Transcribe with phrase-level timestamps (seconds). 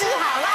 [0.00, 0.48] 师好啦！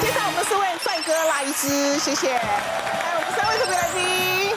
[0.00, 2.38] 介绍我们四位帅哥辣医师，谢谢。
[2.38, 4.56] 还有我们三位特别来宾。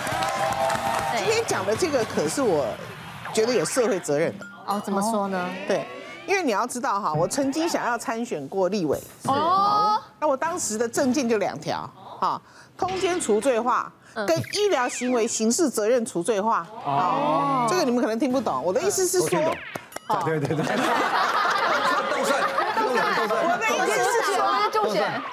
[1.18, 2.66] 今天讲的这个可是我
[3.34, 4.46] 觉得有社会责任的。
[4.66, 5.50] 哦，怎么说呢？
[5.68, 5.86] 对，
[6.26, 8.98] 因为你要知道哈，我曾经想要参选过立委。
[9.26, 10.02] 哦。
[10.22, 11.86] 那我当时的政见就两条，
[12.22, 12.42] 哈，
[12.78, 13.92] 通奸除罪化。
[14.28, 18.64] 跟医疗行为刑事责任除罪化哦，这个你们可能听不懂。
[18.64, 20.64] 我的意思是说，对对对，
[23.36, 24.72] 我的意思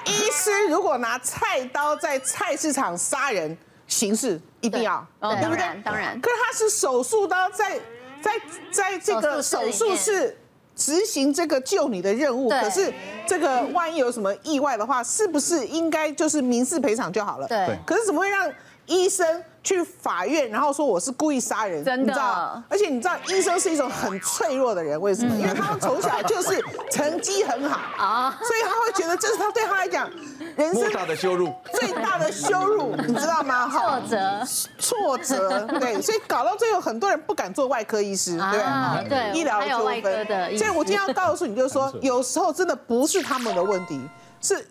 [0.05, 5.81] 医师如果拿菜刀在菜市场杀人，刑事一定要，对不对？
[5.83, 6.19] 当然。
[6.21, 7.79] 可是他是手术刀在
[8.21, 8.31] 在
[8.71, 10.37] 在这个手术室
[10.75, 12.93] 执行这个救你的任务，可是
[13.27, 17.47] 这个万一有什么意外的话，是不是应该就是民事赔偿就好了？
[17.47, 17.77] 对。
[17.85, 18.51] 可是怎么会让？
[18.91, 19.25] 医生
[19.63, 22.61] 去法院，然后说我是故意杀人，真的，你知道？
[22.67, 25.33] 而且你知道，医生是一种很脆弱的人，为什么？
[25.39, 30.09] 因为他们从小就是成绩很好啊，所以他会觉得这是他对他来讲
[30.57, 33.69] 人生最大的羞辱，最大的羞辱， 你知道吗？
[33.71, 34.47] 挫折，
[34.77, 39.01] 挫折，对，所以搞到最后，很多人不敢做外科医师，对吧？
[39.07, 40.57] 对，医疗纠纷。
[40.57, 44.01] 所以我今天要告诉你，就是说， 有时候真的不是他们的问题。
[44.41, 44.67] 是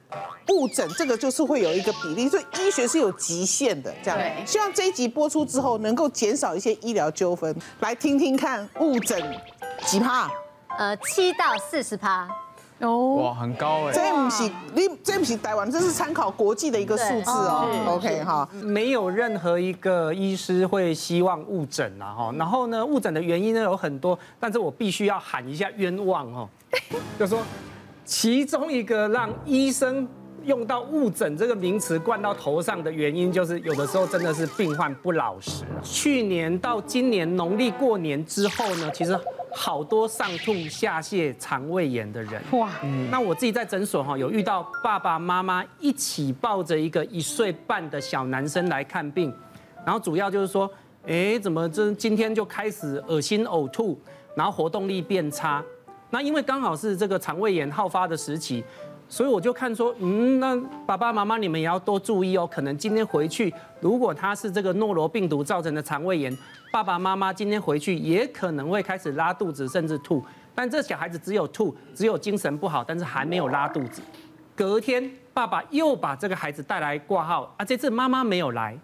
[0.49, 3.95] 误诊，这个就是会有一个比例，所以医学是有极限的。
[4.03, 7.55] 这样，希望这一集播出之后，能够减少一些医疗纠纷。
[7.79, 9.23] 来听听看误诊
[9.87, 10.29] 几趴？
[10.77, 12.29] 呃，七到四十趴。
[12.81, 13.93] 哦，哇，很高哎。
[13.93, 17.69] 这不是你，这不是台湾，这是参考国际的一个数字哦。
[17.87, 22.35] OK 哈，没有任何一个医师会希望误诊啊哈。
[22.37, 26.49] 然后呢，误诊的原因呢有很多，但是我必须要喊一下冤枉哦，
[27.19, 27.39] 就说。
[28.11, 30.07] 其中一个让医生
[30.45, 35.63] 用到误诊这个名词灌到头上的原因，就是有的时候真的是病患不老实。
[35.81, 39.17] 去年到今年农历过年之后呢，其实
[39.55, 42.43] 好多上吐下泻、肠胃炎的人。
[42.51, 42.73] 哇，
[43.13, 49.33] 那我自己在诊所哈，有遇到爸爸妈妈一起抱着一个一岁半的小男生来看病，
[49.87, 50.69] 然后主要就是说，
[51.07, 53.97] 哎，怎么这今天就开始恶心呕吐，
[54.35, 55.65] 然后活动力变差。
[56.11, 58.65] 那因为刚好是这个肠胃炎好发的时期，
[59.09, 62.47] 所以我就看说，嗯，那爸爸妈妈你们也要多注意哦。
[62.47, 66.37] 可能今天回去，如果他是这个诺罗病毒造成的肠胃炎，
[66.73, 70.23] 爸爸妈妈今天回去也可能会开始拉肚子，甚至吐。
[70.55, 74.03] 但这小孩子只有吐，只有精神不好，但是还没有拉肚子。
[74.55, 78.77] 隔天爸爸又把这个孩子带来挂号，啊，这次妈妈没有来，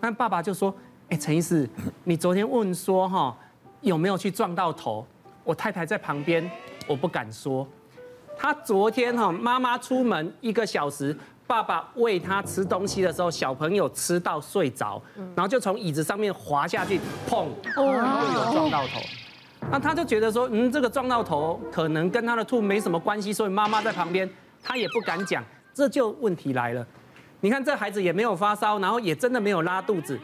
[0.00, 0.74] 但爸爸就说，
[1.08, 1.68] 哎，陈医师，
[2.02, 3.36] 你昨天问说哈
[3.80, 5.06] 有没有去撞到头？
[5.44, 6.50] 我太太在旁边，
[6.86, 7.66] 我不敢说。
[8.36, 11.16] 他昨天哈，妈妈出门一个小时，
[11.46, 15.00] 爸爸喂他吃东西的时候，小朋友吃到睡着，
[15.36, 17.46] 然后就从椅子上面滑下去，砰，
[17.76, 19.00] 就有撞到头。
[19.70, 24.28] 那他就觉得说，嗯，这个撞到头可能跟他的吐没什么关系，所以妈妈在旁边，
[24.62, 25.44] 他也不敢讲。
[25.72, 26.86] 这就问题来了。
[27.40, 30.18] 你看这孩子也没有发烧，然后也真的没有拉肚子，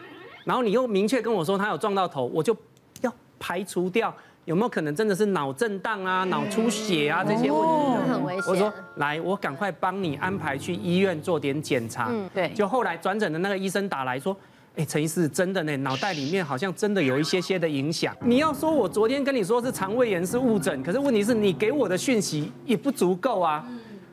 [0.44, 2.56] 然后你又明确跟我说他有撞到头，我就
[3.02, 4.14] 要排除掉。
[4.46, 8.10] 有没有可能真的是脑震荡啊、脑出血啊这些问题？
[8.10, 8.44] 很危险。
[8.48, 12.08] 我说来，我赶快帮你安排去医院做点检查。
[12.10, 12.48] 嗯，对。
[12.50, 14.36] 就后来转诊的那个医生打来说，
[14.76, 18.16] 哎，陈医师，真的呢，脑袋里面好像真的有一些些的影响。
[18.22, 23.64] 你要说我昨天跟你说是肠胃炎是误诊，可是问题是你给我的讯息也不足够啊。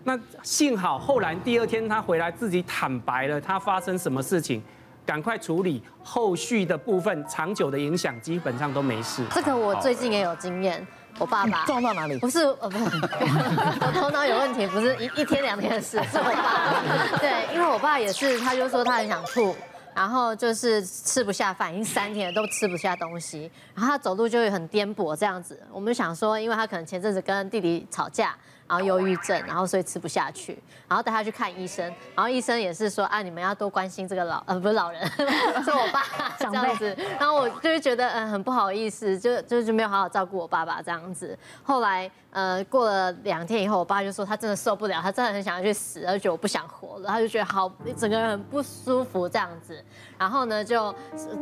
[0.04, 4.62] 那幸好后来第二天他回来自己坦白了，他发生什么事情。
[5.08, 9.24] 赶快处理后续的部分，长久的影响基本上都没事。
[9.32, 10.86] 这个我最近也有经验，
[11.18, 12.18] 我爸爸撞到哪里？
[12.20, 12.84] 不是，呃，不是，
[13.80, 17.18] 我头脑有问题，不是一一天两天的事，是我爸。
[17.20, 19.56] 对，因为我爸也是，他就说他很想吐，
[19.96, 25.58] 然后就是吃不下饭，已经三天了都吃不下东西，然后他走路就会很颠簸这样子。
[25.72, 28.36] 我们想说，因为他可能前阵子跟弟弟吵架。
[28.68, 30.58] 然后忧郁症，然后所以吃不下去，
[30.88, 31.86] 然后带他去看医生，
[32.16, 35.02] 然后医生也是说啊，你们要多关心这个老呃不是老人，
[35.64, 36.04] 是我爸
[36.38, 41.38] 这样子，然后我就会觉得嗯很不好意思，就就就没有好好照顾我爸爸这样子。
[41.64, 49.82] 后来呃过了两天以后，我爸就说他真的受不了，他真的很想要去死，而且我不想活了，他就觉得好整个人很不舒服这样子。
[50.18, 50.94] 然后呢就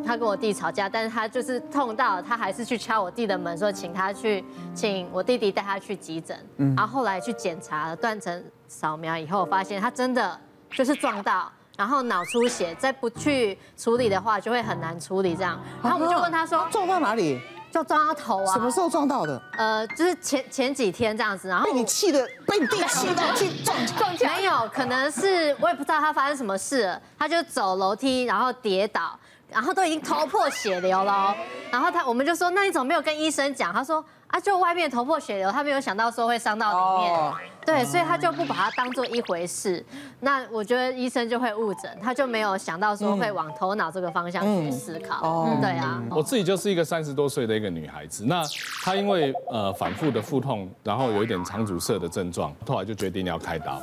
[0.06, 4.44] 他跟我弟吵架，但是他就是痛到他还是去敲我弟的门，说请他去
[4.76, 6.38] 请我弟弟带他去急诊。
[6.78, 7.15] 然后后来。
[7.20, 10.40] 去检查了断层扫描以后，发现他真的
[10.72, 15.60] 就是撞到，然后脑出血，再不去处理的话，就会很难处理这样。
[15.82, 17.40] 然后我们就问他说：“撞到哪里？”
[17.72, 18.54] 就撞到头啊！
[18.54, 19.42] 什么时候撞到的？
[19.58, 21.50] 呃，就是前前几天这样子。
[21.50, 29.20] 然后被你气的，被你弟 气到去撞撞没有，可能是我也不知道他发生什么事了，他就走楼梯，然后跌倒。
[29.48, 31.34] 然后都已经头破血流了，
[31.72, 33.72] 然后他我们就说，那你怎么没有跟医生讲？
[33.72, 37.34] 他说啊，就外面头破血流，他没有想到说会伤到里面，哦、
[37.66, 39.84] 对，所以他就不把它当做一回事。
[40.20, 45.46] 那我觉得医生就会误诊，他就没有想到说会往头脑这个方向去思考。
[45.48, 46.02] 嗯，对啊。
[46.12, 48.44] 我自己就是一个三十多岁的一个女孩子，那
[48.84, 53.82] 她因为呃反复的腹痛，然后有一点肠阻塞的症状，后来就决定要开刀。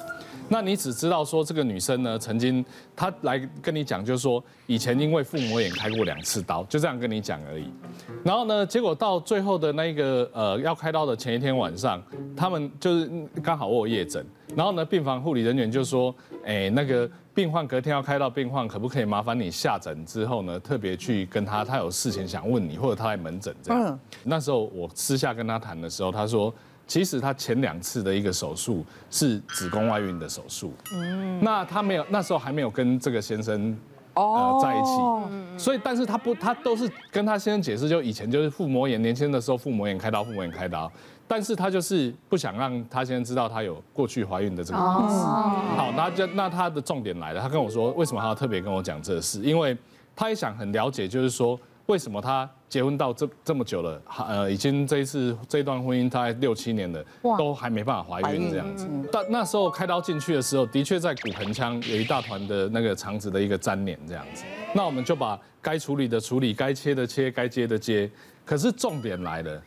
[0.48, 7.64] 那你只知道说这个女生呢，曾经她来跟你讲，就是说以前因为腹膜炎开过两次刀，就这样跟你讲而已。
[8.22, 12.02] 然后呢，结果到最后的那个呃要开刀的前一天晚上，
[12.36, 13.10] 他们就是
[13.42, 14.24] 刚好我有夜诊，
[14.54, 16.14] 然后呢，病房护理人员就说，
[16.44, 23.98] 哎，那个病患隔天要开刀，病患可不可以麻烦你下诊之后呢，特别去跟他，他有事情想问你，或者他来门诊这样。
[24.22, 26.52] 那时候我私下跟他谈的时候，他说。
[26.86, 33.74] 其实他前两次的一个手术是子宫外孕的手术，嗯，那他没有那时候还没有跟这个先生
[34.14, 40.90] 呃在一起，所以但是他不他都是跟他先生解释，就以前就是腹膜炎，年轻的时候腹膜炎开刀，腹膜炎开刀，
[41.26, 45.24] 但是他就是不想让他先生知道他有过去怀孕的这个意思。
[45.24, 49.74] 好，那就那他的重点来了，他跟我说为什么他要特别跟我讲这事，因为
[50.14, 51.58] 他也想很了解，就是说。
[51.86, 57.04] 为什么他结婚到这这么久了，呃，已经这一次这一段婚姻大概六七年了，
[57.36, 58.88] 都还没办法怀孕这样子。
[59.12, 64.44] 但那时候开刀进去的时候，的确在骨盆腔有一大团的那个肠子的一个粘连这样子。
[64.74, 68.10] 那我们就把该处理的处理，该切的切，该接的接。
[68.44, 69.62] 可是重点来了，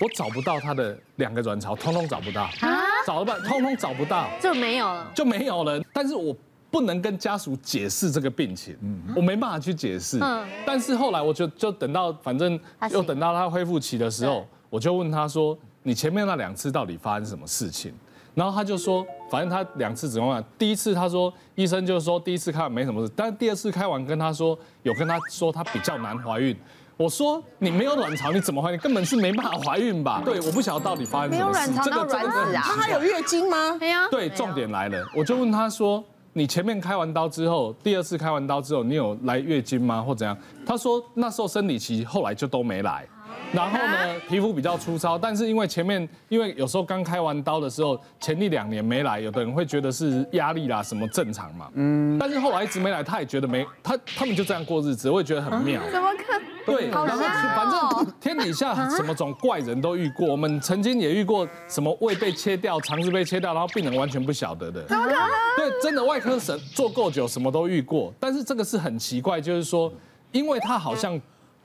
[0.00, 5.80] 我找不到他的两个卵巢，通通找不到啊，找了半，通通找不到，就没有了，就没有了。
[5.92, 6.34] 但是我。
[6.70, 8.76] 不能跟家属解释这个病情，
[9.16, 10.20] 我没办法去解释。
[10.66, 12.58] 但是后来我就就等到反正
[12.90, 17.92] 又等到他恢复期的时候，我就问他说：“你前面那两次到底发生什么事情？”
[18.34, 26.54] 然后他就说：“反正他两次子宫外，第一次他说医生就是说第一次看完没什么事，但是第二次开完跟他说有跟他说他比较难怀孕。
[26.98, 28.78] 我说你没有卵巢你怎么怀孕？
[28.78, 30.20] 根本是没办法怀孕吧？
[30.24, 31.72] 对，我不晓得到底发生什么事。
[31.82, 33.76] 这个卵子啊，他还有月经吗？
[33.78, 34.06] 对呀。
[34.10, 36.04] 对，重点来了，我就问他说。
[36.38, 40.38] 你前面开完刀之后，第二次开完刀之后，你有来月经吗，或怎样？
[40.64, 43.04] 他说那时候生理期，后来就都没来。
[43.52, 51.68] 然后呢，皮肤比较粗糙，但是因为前面，因为有时候刚开完刀的时候，前一两年没来，有的人会觉得是压力啦，什么正常嘛。
[51.74, 52.16] 嗯。
[52.20, 55.82] 但是后来一直没来，他也觉得没，他他们就这样过日子，我也觉得很妙。
[55.90, 56.40] 怎么可？
[56.68, 57.24] 对，然后
[57.56, 64.84] 反正 天底下什么种怪人都遇过，我们曾经也遇过什么胃被切掉、肠子被切掉，然后病人完全不晓得的。
[64.84, 65.20] 怎么可能？
[65.56, 68.12] 对，真的外科神做够久，什么都遇过。
[68.20, 69.92] 但是这个是很奇怪，就是说，
[70.32, 71.20] 因为他好像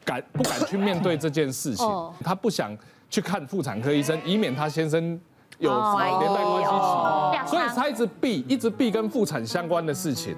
[0.05, 1.87] 敢不敢去面对这件事情，
[2.23, 2.75] 他不想
[3.09, 5.19] 去看妇产科医生，以免他先生
[5.59, 10.35] 有连带关系，所以他一直避，一直避跟妇产相关的事情。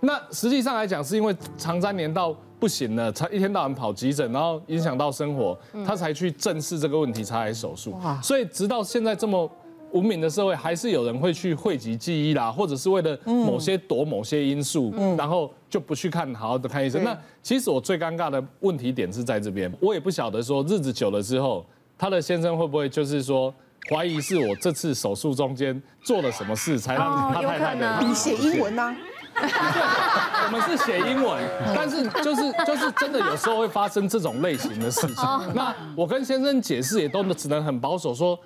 [0.00, 2.34] 那实际上来讲，是因为长三年到。
[2.58, 7.94] 不行了，他一天到晚跑急诊，然后影响到生活，他才去正视这个问题，才来手术。
[8.22, 9.50] 所以直到现在这么
[9.92, 17.02] 文明的社会，还是有人会去讳疾忌医啦，或者是为了某些躲某些因素，然后就不去看好好的看医生。
[17.04, 21.64] 那其实我最尴尬的问题点是在这边，我也不晓得说日子久了之后，
[21.96, 23.52] 他的先生会不会就是说
[23.88, 28.94] 怀疑是我这次手术中间做了什么事，才让他太太的你写英文呢？
[30.46, 31.42] 我们是写英文，
[31.74, 35.24] 但是就是就是真的有时候会发生这种类型的事情。
[35.54, 38.38] 那我跟先生解释也都只能很保守说，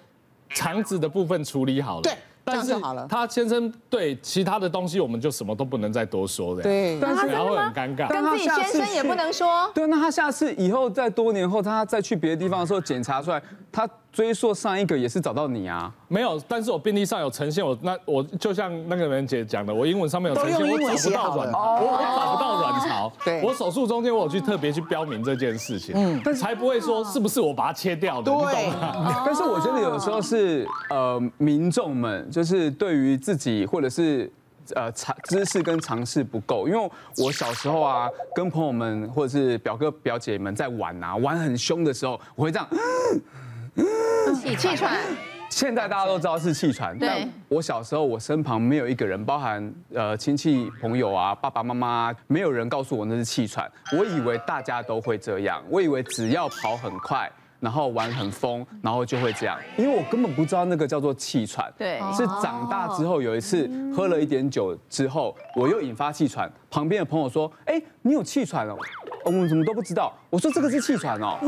[0.49, 2.03] 肠子的部分处理好了。
[2.03, 2.13] 对。
[2.43, 2.75] 但是
[3.09, 6.63] 他先生对其他的东西，我们就什么都不能再多说的。
[6.63, 8.09] 对，但是然后会很尴尬。
[8.09, 9.71] 跟自己先生也不能说。
[9.73, 15.93] 对，那他下次以后在多年后，他再去别的地方的时候检查出来，他追溯上一个也是找到你啊？
[16.09, 23.13] 没有，但是我病历上有呈现我那我就像那个人姐讲的，我英文上面有呈现，我找不到卵，我我找不到卵巢。
[23.25, 29.23] 对，我手术中间我有去特别去标明这件事情，嗯，但才不会说是不是我把它切掉的，你懂吗。
[29.25, 32.11] 但是我觉得有的时候是呃民众们。
[32.31, 34.31] 就是对于自己或者是
[34.75, 42.69] 呃尝知识跟常识不够，因为我小时候啊，跟朋友们或者是表哥表姐们在玩啊，玩很凶的时候，我会这样，
[44.41, 44.99] 气气喘。
[45.49, 53.71] 现在大家都知道是气喘，但我小时候我身旁没有一个人，包含呃亲戚朋友啊，爸爸妈妈，没有人告诉我那是气喘。
[53.99, 57.31] 我以为大家都会这样，我以为只要跑很快。
[57.59, 68.75] 然后玩很疯，然后就会这样，因为我根本不知道那个叫做气喘，对，是长大之后有一次喝了一点酒之后，我又引发气喘，旁边的朋友说，哎，你有气喘哦，
[69.25, 71.39] 我们怎么都不知道，我说这个是气喘哦，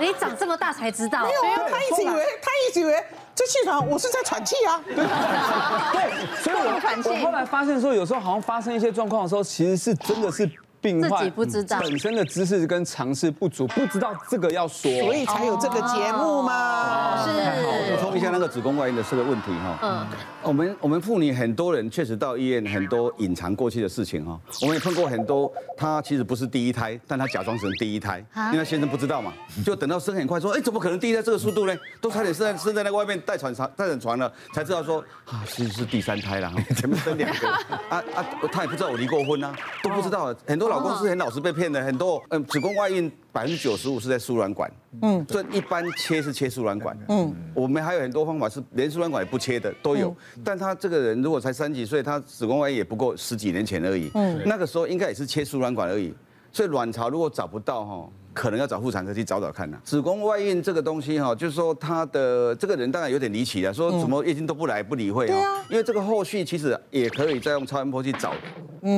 [0.00, 3.04] 你长这么大才知道，没有啊，他一直以为他一直以为
[3.34, 6.62] 这气喘我是在喘气啊，对，对，所以我
[7.10, 10.50] 我后来发现说，有时候好像发生一些状况的时候，其实是真的是。
[10.82, 11.78] 病患自己不知道。
[11.78, 17.24] 本身的知识跟常识不足，不知道这个要说，所以才有这个节目嘛。
[17.24, 17.30] 是。
[18.22, 19.78] 补充一下那个子宫外孕的这个问题哈。
[19.82, 20.06] 嗯。
[20.42, 24.38] 我们我们妇女很多人确实到医院很多隐藏过去的事情哈。
[24.60, 29.32] 我们也碰过很多，她其实不是第一胎，但她假装成第一胎，因为先生不知道嘛，
[29.64, 31.76] 就等到生很快说，哎，怎么可能第一胎这个速度呢？
[32.00, 37.48] 都差点生在生在那个外面待产床待产床了，才知道说啊，其实是第三胎了， 前面生两个。
[37.88, 40.34] 啊啊，她也不知道我离过婚啊，都不知道。
[40.46, 43.10] 很多老公是很老实被骗的，很多嗯子宫外孕。
[43.32, 44.70] 百分之九十五是在输卵管，
[45.00, 56.14] 嗯，所以一般切是切输卵管，嗯，我们还有很多方法是连输卵管也不切的都有，但他这个人如果才三十几岁，他子宫外孕也不过十几年前而已，嗯，那个时候应该也是切输卵管而已，
[56.52, 58.08] 所以卵巢如果找不到哈。
[58.34, 59.78] 可能要找妇产科去找找看呐。
[59.84, 65.64] 子宫外孕这个东西哈，就是说他的这个人当然有点离奇了，说怎么月经都不来不理会啊。
[65.68, 68.32] 因为这个后续其实也可以再用超音波去找，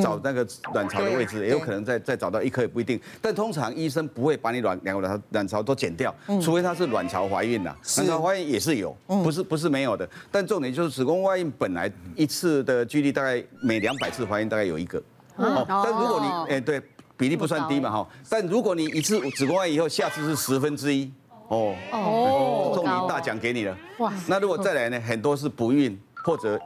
[0.03, 3.01] 找那个卵巢的位置，也有可能再再找到一颗也不一定。
[3.21, 7.75] 但通常医生不会把你卵两个卵巢卵巢都剪掉，除非他是卵巢怀孕呐。
[7.97, 10.09] 卵巢怀孕也是有，不是不是没有的。
[10.31, 15.03] 但重点就是子宫外孕本来一次的几率大概每两百次怀孕大概有一个。
[15.37, 15.65] 哦。
[15.69, 16.81] 但如果你哎对。
[17.17, 21.09] 比例不算低嘛哈，但如果你一次子宫外孕以后，下次是十分之一
[21.49, 24.13] 哦哦，中你大奖给你了哇。
[24.27, 26.59] 那如果再来呢，很多是不孕或者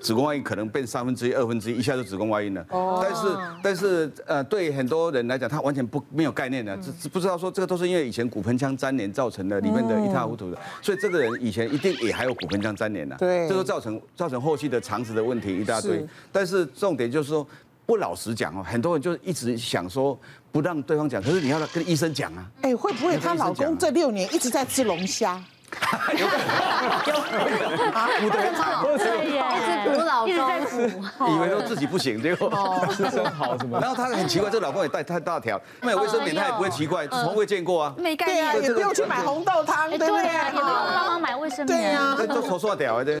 [0.00, 2.66] 子宫外孕，可能变三分之一、二分之一，一下就子宫外孕了。
[2.70, 2.98] 哦。
[3.00, 10.58] 但是但是呃，对很多人来讲，他完全不没有概念的，只不知道说这个都是因为以前骨盆腔粘连造成的，里面的一塌糊涂的。
[10.80, 13.14] 所以这个人以前一定也还有骨盆腔粘连的。
[13.18, 13.46] 对。
[13.48, 16.04] 这个造成造成后续的肠子的问题一大堆。
[16.32, 17.46] 但是重点就是说。
[17.92, 20.18] 不老实讲哦，很多人就一直想说
[20.50, 22.42] 不让对方讲，可是你要跟医生讲啊。
[22.62, 25.38] 哎，会不会她老公这六年一直在吃龙虾？
[26.16, 26.46] 有可能，
[27.06, 27.92] 有可能。
[27.92, 30.60] 啊，补得很好，对耶，一直补老公，一直在
[31.18, 32.48] 补，以为说自己不行，结果
[32.92, 33.78] 吃生蚝什么。
[33.78, 37.94] 然后他很奇怪，这个老公也带太大条，没有卫生棉，他也不会奇怪，从未见过啊。
[37.98, 43.20] 没概念，也不用去买红豆汤，对呀，也不用帮忙买卫生棉，对呀，都说说屌的。